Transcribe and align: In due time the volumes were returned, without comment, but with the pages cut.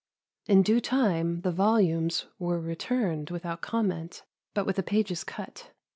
In 0.47 0.63
due 0.63 0.79
time 0.81 1.41
the 1.41 1.51
volumes 1.51 2.25
were 2.39 2.59
returned, 2.59 3.29
without 3.29 3.61
comment, 3.61 4.23
but 4.55 4.65
with 4.65 4.77
the 4.77 4.81
pages 4.81 5.23
cut. 5.23 5.69